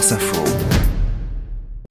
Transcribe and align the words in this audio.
France 0.00 0.12
Info. 0.12 0.89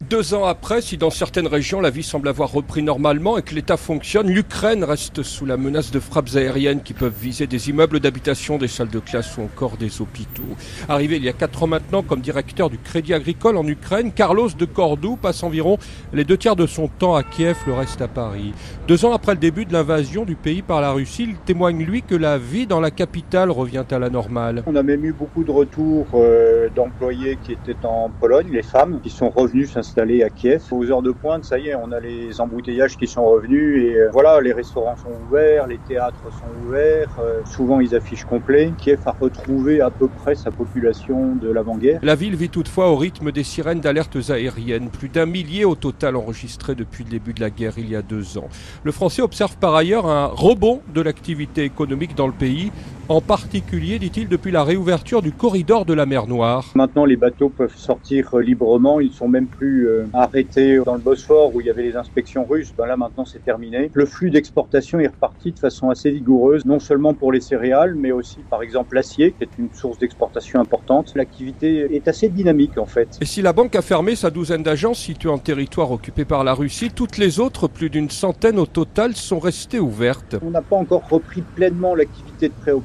Deux 0.09 0.33
ans 0.33 0.45
après, 0.45 0.81
si 0.81 0.97
dans 0.97 1.11
certaines 1.11 1.45
régions 1.45 1.81
la 1.81 1.91
vie 1.91 2.01
semble 2.01 2.29
avoir 2.29 2.51
repris 2.51 2.81
normalement 2.81 3.37
et 3.37 3.43
que 3.43 3.53
l'État 3.53 3.77
fonctionne, 3.77 4.27
l'Ukraine 4.27 4.83
reste 4.83 5.21
sous 5.21 5.45
la 5.45 5.55
menace 5.55 5.91
de 5.91 5.99
frappes 5.99 6.29
aériennes 6.33 6.81
qui 6.81 6.93
peuvent 6.93 7.13
viser 7.15 7.45
des 7.45 7.69
immeubles 7.69 7.99
d'habitation, 7.99 8.57
des 8.57 8.67
salles 8.67 8.89
de 8.89 8.97
classe 8.97 9.37
ou 9.37 9.43
encore 9.43 9.77
des 9.77 10.01
hôpitaux. 10.01 10.41
Arrivé 10.87 11.17
il 11.17 11.23
y 11.23 11.29
a 11.29 11.33
quatre 11.33 11.61
ans 11.61 11.67
maintenant 11.67 12.01
comme 12.01 12.21
directeur 12.21 12.71
du 12.71 12.79
Crédit 12.79 13.13
Agricole 13.13 13.55
en 13.55 13.67
Ukraine, 13.67 14.11
Carlos 14.11 14.49
de 14.57 14.65
Cordoue 14.65 15.15
passe 15.15 15.43
environ 15.43 15.77
les 16.11 16.23
deux 16.23 16.37
tiers 16.37 16.55
de 16.55 16.65
son 16.65 16.87
temps 16.87 17.13
à 17.13 17.21
Kiev, 17.21 17.57
le 17.67 17.73
reste 17.73 18.01
à 18.01 18.07
Paris. 18.07 18.55
Deux 18.87 19.05
ans 19.05 19.13
après 19.13 19.33
le 19.33 19.39
début 19.39 19.65
de 19.65 19.73
l'invasion 19.73 20.25
du 20.25 20.35
pays 20.35 20.63
par 20.63 20.81
la 20.81 20.89
Russie, 20.89 21.27
il 21.29 21.35
témoigne 21.35 21.85
lui 21.85 22.01
que 22.01 22.15
la 22.15 22.39
vie 22.39 22.65
dans 22.65 22.79
la 22.79 22.89
capitale 22.89 23.51
revient 23.51 23.85
à 23.91 23.99
la 23.99 24.09
normale. 24.09 24.63
On 24.65 24.75
a 24.75 24.81
même 24.81 25.05
eu 25.05 25.13
beaucoup 25.13 25.43
de 25.43 25.51
retours 25.51 26.07
euh, 26.15 26.67
d'employés 26.75 27.37
qui 27.43 27.51
étaient 27.51 27.85
en 27.85 28.09
Pologne, 28.19 28.47
les 28.51 28.63
femmes, 28.63 29.01
qui 29.03 29.11
sont 29.11 29.29
revenus 29.29 29.69
s'installer 29.69 29.98
à 29.99 30.29
Kiev. 30.29 30.63
Aux 30.71 30.89
heures 30.89 31.01
de 31.01 31.11
pointe, 31.11 31.43
ça 31.43 31.59
y 31.59 31.67
est, 31.67 31.75
on 31.75 31.91
a 31.91 31.99
les 31.99 32.39
embouteillages 32.39 32.95
qui 32.95 33.05
sont 33.05 33.25
revenus 33.25 33.83
et 33.83 33.97
euh, 33.97 34.09
voilà, 34.13 34.39
les 34.39 34.53
restaurants 34.53 34.95
sont 34.95 35.11
ouverts, 35.27 35.67
les 35.67 35.77
théâtres 35.77 36.23
sont 36.31 36.67
ouverts. 36.67 37.09
Euh, 37.19 37.41
souvent, 37.45 37.81
ils 37.81 37.93
affichent 37.93 38.23
complet. 38.23 38.71
Kiev 38.77 39.01
a 39.05 39.11
retrouvé 39.11 39.81
à 39.81 39.89
peu 39.89 40.07
près 40.07 40.35
sa 40.35 40.51
population 40.51 41.35
de 41.35 41.51
l'avant-guerre. 41.51 41.99
La 42.01 42.15
ville 42.15 42.35
vit 42.35 42.49
toutefois 42.49 42.89
au 42.89 42.95
rythme 42.95 43.33
des 43.33 43.43
sirènes 43.43 43.81
d'alertes 43.81 44.29
aériennes. 44.29 44.89
Plus 44.89 45.09
d'un 45.09 45.25
millier 45.25 45.65
au 45.65 45.75
total 45.75 46.15
enregistrés 46.15 46.75
depuis 46.75 47.03
le 47.03 47.09
début 47.09 47.33
de 47.33 47.41
la 47.41 47.49
guerre 47.49 47.73
il 47.77 47.89
y 47.89 47.95
a 47.95 48.01
deux 48.01 48.37
ans. 48.37 48.47
Le 48.83 48.93
Français 48.93 49.21
observe 49.21 49.57
par 49.57 49.75
ailleurs 49.75 50.05
un 50.05 50.27
rebond 50.27 50.81
de 50.93 51.01
l'activité 51.01 51.65
économique 51.65 52.15
dans 52.15 52.27
le 52.27 52.33
pays 52.33 52.71
en 53.09 53.21
particulier, 53.21 53.97
dit-il, 53.97 54.27
depuis 54.27 54.51
la 54.51 54.63
réouverture 54.63 55.23
du 55.23 55.31
corridor 55.31 55.83
de 55.83 55.93
la 55.93 56.05
mer 56.05 56.27
Noire. 56.27 56.71
Maintenant, 56.75 57.05
les 57.05 57.15
bateaux 57.15 57.49
peuvent 57.49 57.75
sortir 57.75 58.37
librement, 58.37 58.99
ils 58.99 59.11
sont 59.11 59.27
même 59.27 59.47
plus 59.47 59.87
euh, 59.87 60.05
arrêtés 60.13 60.79
dans 60.85 60.93
le 60.93 60.99
Bosphore 60.99 61.55
où 61.55 61.59
il 61.59 61.65
y 61.67 61.69
avait 61.71 61.81
les 61.81 61.95
inspections 61.95 62.45
russes. 62.45 62.71
Ben 62.77 62.85
là, 62.85 62.97
maintenant, 62.97 63.25
c'est 63.25 63.43
terminé. 63.43 63.89
Le 63.93 64.05
flux 64.05 64.29
d'exportation 64.29 64.99
est 64.99 65.07
reparti 65.07 65.51
de 65.51 65.59
façon 65.59 65.89
assez 65.89 66.11
vigoureuse, 66.11 66.65
non 66.65 66.79
seulement 66.79 67.15
pour 67.15 67.31
les 67.31 67.41
céréales, 67.41 67.95
mais 67.95 68.11
aussi, 68.11 68.37
par 68.47 68.61
exemple, 68.61 68.93
l'acier, 68.95 69.31
qui 69.31 69.43
est 69.43 69.57
une 69.57 69.73
source 69.73 69.97
d'exportation 69.97 70.59
importante. 70.59 71.13
L'activité 71.15 71.95
est 71.95 72.07
assez 72.07 72.29
dynamique, 72.29 72.77
en 72.77 72.85
fait. 72.85 73.17
Et 73.21 73.25
si 73.25 73.41
la 73.41 73.53
banque 73.53 73.75
a 73.75 73.81
fermé 73.81 74.15
sa 74.15 74.29
douzaine 74.29 74.61
d'agences 74.61 74.99
situées 74.99 75.29
en 75.29 75.39
territoire 75.39 75.91
occupé 75.91 76.25
par 76.25 76.43
la 76.43 76.53
Russie, 76.53 76.91
toutes 76.93 77.17
les 77.17 77.39
autres, 77.39 77.67
plus 77.67 77.89
d'une 77.89 78.11
centaine 78.11 78.59
au 78.59 78.67
total, 78.67 79.15
sont 79.15 79.39
restées 79.39 79.79
ouvertes. 79.79 80.35
On 80.45 80.51
n'a 80.51 80.61
pas 80.61 80.75
encore 80.75 81.07
repris 81.09 81.41
pleinement 81.41 81.95
l'activité 81.95 82.49
de 82.49 82.53
prêt 82.53 82.71
au 82.71 82.81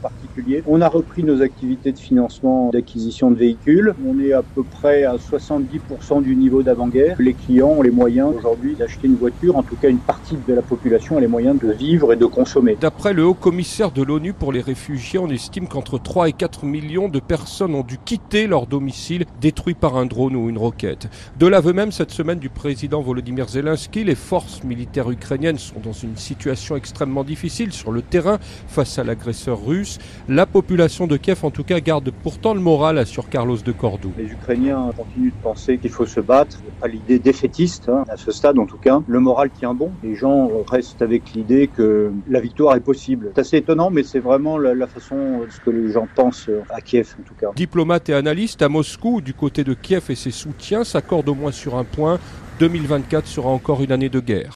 On 0.67 0.81
a 0.81 0.89
repris 0.89 1.23
nos 1.23 1.43
activités 1.43 1.93
de 1.93 1.99
financement 1.99 2.71
d'acquisition 2.71 3.31
de 3.31 3.37
véhicules. 3.37 3.95
On 4.07 4.19
est 4.19 4.33
à 4.33 4.43
peu 4.43 4.63
près 4.63 5.05
à 5.05 5.17
70% 5.17 6.23
du 6.23 6.35
niveau 6.35 6.63
d'avant-guerre. 6.63 7.17
Les 7.21 7.35
clients 7.35 7.69
ont 7.69 7.83
les 7.83 7.91
moyens 7.91 8.33
aujourd'hui 8.37 8.75
d'acheter 8.75 9.07
une 9.07 9.15
voiture, 9.15 9.57
en 9.57 9.63
tout 9.63 9.77
cas 9.77 9.89
une 9.89 9.99
partie 9.99 10.37
de 10.47 10.55
la 10.55 10.63
population 10.63 11.17
a 11.17 11.21
les 11.21 11.29
moyens 11.29 11.59
de 11.61 11.71
vivre 11.71 12.13
et 12.13 12.17
de 12.17 12.27
consommer. 12.27 12.77
D'après 12.81 13.13
le 13.13 13.25
haut 13.25 13.35
commissaire 13.35 13.93
de 13.93 14.03
l'ONU 14.03 14.33
pour 14.33 14.53
les 14.53 14.61
réfugiés, 14.61 15.19
on 15.19 15.29
estime 15.29 15.69
qu'entre 15.69 15.99
3 15.99 16.29
et 16.29 16.33
4 16.33 16.65
millions 16.67 17.09
de 17.09 17.21
personnes 17.21 17.75
ont 17.75 17.83
dû 17.83 17.99
quitter 18.05 18.47
leur 18.47 18.67
domicile 18.67 19.25
détruit 19.41 19.75
par 19.75 19.97
un 19.97 20.07
drone 20.07 20.35
ou 20.37 20.49
une 20.49 20.59
roquette. 20.59 21.09
De 21.39 21.47
l'aveu 21.47 21.73
même 21.73 21.93
cette 21.93 22.11
semaine 22.11 22.39
du 22.39 22.49
président 22.49 23.01
Volodymyr 23.03 23.49
Zelensky, 23.49 24.05
les 24.05 24.15
forces 24.15 24.65
militaires 24.65 25.11
ukrainiennes 25.11 25.59
sont 25.59 25.81
dans 25.81 25.93
une 25.93 26.17
situation 26.17 26.77
extrêmement 26.77 27.25
difficile 27.25 27.73
sur 27.73 27.93
le 27.93 28.03
terrain 28.03 28.39
face 28.69 28.99
à 28.99 29.05
l'agresseur 29.05 29.65
russe. 29.65 29.99
La 30.29 30.47
population 30.47 31.07
de 31.07 31.17
Kiev, 31.17 31.41
en 31.43 31.51
tout 31.51 31.65
cas, 31.65 31.81
garde 31.81 32.11
pourtant 32.23 32.55
le 32.55 32.61
moral, 32.61 32.99
assure 32.99 33.29
Carlos 33.29 33.59
de 33.59 33.73
Cordoue. 33.73 34.13
Les 34.17 34.25
Ukrainiens 34.33 34.91
continuent 34.97 35.33
de 35.33 35.43
penser 35.43 35.79
qu'il 35.79 35.91
faut 35.91 36.07
se 36.07 36.21
battre. 36.21 36.61
Pas 36.81 36.89
l'idée 36.89 37.19
défaitiste, 37.19 37.89
hein, 37.89 38.05
à 38.09 38.17
ce 38.17 38.33
stade 38.33 38.59
en 38.59 38.67
tout 38.67 38.79
cas. 38.79 39.03
Le 39.07 39.21
moral 39.21 39.51
tient 39.51 39.75
bon. 39.75 39.91
Les 40.03 40.15
gens 40.15 40.51
restent 40.67 41.03
avec 41.03 41.33
l'idée 41.35 41.69
que 41.69 42.11
la 42.29 42.41
victoire 42.41 42.75
est 42.77 42.81
possible. 42.81 43.33
C'est 43.35 43.41
assez 43.41 43.57
étonnant, 43.59 43.91
mais 43.91 44.03
c'est 44.03 44.19
vraiment 44.19 44.59
la, 44.59 44.75
la 44.75 44.87
façon 44.87 45.41
de 45.47 45.51
ce 45.51 45.61
que 45.61 45.71
les 45.71 45.93
gens 45.93 46.09
pensent 46.15 46.51
à 46.71 46.81
Kiev, 46.81 47.15
en 47.21 47.23
tout 47.23 47.35
cas. 47.35 47.49
Diplomates 47.55 48.09
et 48.09 48.15
analystes 48.15 48.63
à 48.63 48.69
Moscou, 48.69 49.21
du 49.21 49.35
côté 49.35 49.65
de 49.65 49.75
Kiev 49.75 50.05
et 50.09 50.15
ses 50.15 50.31
soutiens, 50.31 50.85
s'accordent 50.85 51.29
au 51.29 51.35
moins 51.35 51.53
sur 51.53 51.77
un 51.77 51.85
point. 51.85 52.19
2024 52.61 53.27
sera 53.27 53.49
encore 53.49 53.83
une 53.83 53.93
année 53.93 54.09
de 54.09 54.21
guerre. 54.21 54.53